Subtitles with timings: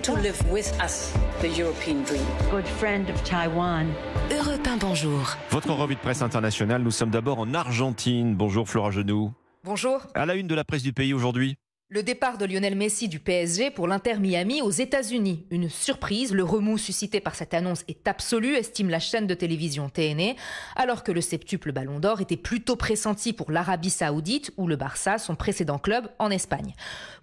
[0.00, 2.22] to live with us the European dream.
[2.50, 3.86] Good friend of Taiwan.
[4.30, 5.36] Europe 1, bonjour.
[5.50, 8.34] Votre revue de presse internationale, nous sommes d'abord en Argentine.
[8.34, 9.32] Bonjour Flora Genoux.
[9.64, 10.00] Bonjour.
[10.14, 11.56] À la une de la presse du pays aujourd'hui.
[11.94, 15.44] Le départ de Lionel Messi du PSG pour l'Inter Miami aux États-Unis.
[15.50, 19.90] Une surprise, le remous suscité par cette annonce est absolu, estime la chaîne de télévision
[19.90, 20.34] TNE,
[20.74, 25.18] alors que le septuple Ballon d'Or était plutôt pressenti pour l'Arabie Saoudite ou le Barça,
[25.18, 26.72] son précédent club en Espagne.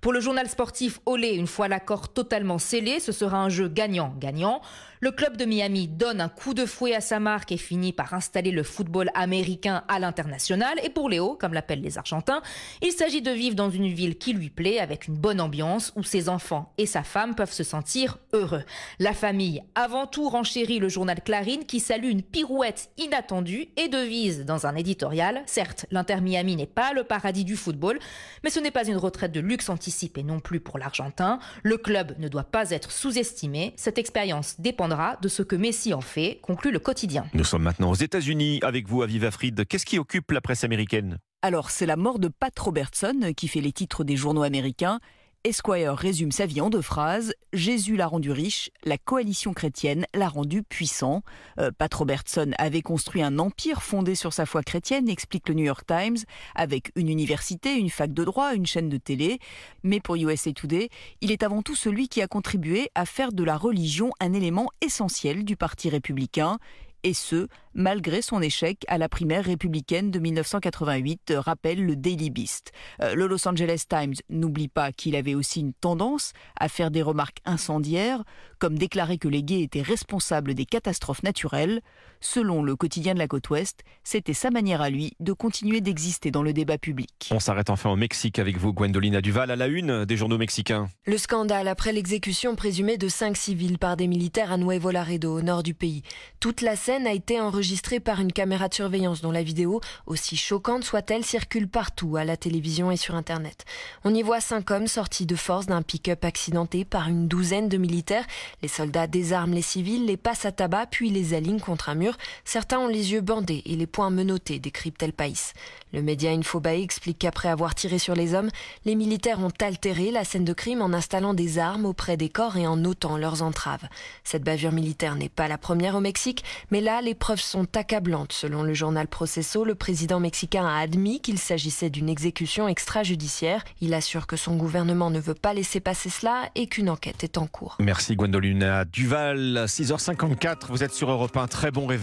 [0.02, 4.62] Pour le journal sportif Olé, une fois l'accord totalement scellé, ce sera un jeu gagnant-gagnant.
[5.02, 8.14] Le club de Miami donne un coup de fouet à sa marque et finit par
[8.14, 10.78] installer le football américain à l'international.
[10.84, 12.42] Et pour Léo, comme l'appellent les Argentins,
[12.82, 14.50] il s'agit de vivre dans une ville qui lui
[14.80, 18.64] avec une bonne ambiance, où ses enfants et sa femme peuvent se sentir heureux.
[19.00, 24.44] La famille, avant tout, renchérit le journal Clarín qui salue une pirouette inattendue et devise
[24.44, 25.44] dans un éditorial.
[25.46, 28.00] Certes, l'Inter Miami n'est pas le paradis du football,
[28.44, 31.40] mais ce n'est pas une retraite de luxe anticipée non plus pour l'Argentin.
[31.64, 33.74] Le club ne doit pas être sous-estimé.
[33.78, 34.90] Cette expérience dépend
[35.22, 37.26] de ce que Messi en fait, conclut le quotidien.
[37.34, 39.68] Nous sommes maintenant aux États-Unis avec vous, Aviva Fried.
[39.68, 41.20] Qu'est-ce qui occupe la presse américaine?
[41.42, 45.00] Alors, c'est la mort de Pat Robertson qui fait les titres des journaux américains.
[45.46, 47.34] Esquire résume sa vie en deux phrases.
[47.54, 51.24] Jésus l'a rendu riche, la coalition chrétienne l'a rendu puissant.
[51.58, 55.64] Euh, Pat Robertson avait construit un empire fondé sur sa foi chrétienne, explique le New
[55.64, 56.18] York Times,
[56.56, 59.40] avec une université, une fac de droit, une chaîne de télé.
[59.82, 60.90] Mais pour USA Today,
[61.22, 64.68] il est avant tout celui qui a contribué à faire de la religion un élément
[64.82, 66.60] essentiel du Parti républicain
[67.04, 72.72] et ce, malgré son échec à la primaire républicaine de 1988, rappelle le Daily Beast.
[73.02, 77.02] Euh, le Los Angeles Times n'oublie pas qu'il avait aussi une tendance à faire des
[77.02, 78.24] remarques incendiaires,
[78.58, 81.82] comme déclarer que les gays étaient responsables des catastrophes naturelles.
[82.22, 86.32] Selon le quotidien de la côte ouest, c'était sa manière à lui de continuer d'exister
[86.32, 87.30] dans le débat public.
[87.32, 90.90] On s'arrête enfin au Mexique avec vous, Gwendolina Duval, à la une des journaux mexicains.
[91.06, 95.42] Le scandale après l'exécution présumée de cinq civils par des militaires à Nuevo Laredo, au
[95.42, 96.02] nord du pays.
[96.42, 97.59] Toute la scène a été enregistrée
[98.00, 102.38] par une caméra de surveillance dont la vidéo, aussi choquante soit-elle, circule partout à la
[102.38, 103.66] télévision et sur Internet.
[104.04, 107.78] On y voit cinq hommes sortis de force d'un pick-up accidenté par une douzaine de
[107.78, 108.26] militaires.
[108.62, 112.18] Les soldats désarment les civils, les passent à tabac, puis les alignent contre un mur.
[112.46, 115.54] Certains ont les yeux bandés et les poings menottés, décrypte El País.
[115.92, 118.52] Le média Infobae explique qu'après avoir tiré sur les hommes,
[118.86, 122.58] les militaires ont altéré la scène de crime en installant des armes auprès des corps
[122.58, 123.88] et en ôtant leurs entraves.
[124.24, 128.32] Cette bavure militaire n'est pas la première au Mexique, mais là, les preuves sont accablantes.
[128.32, 133.64] Selon le journal Proceso, le président mexicain a admis qu'il s'agissait d'une exécution extrajudiciaire.
[133.82, 137.40] Il assure que son gouvernement ne veut pas laisser passer cela et qu'une enquête est
[137.40, 137.76] en cours.
[137.80, 141.98] Merci Gwendolina Duval, 6h54, vous êtes sur Europe 1, très bon réveil.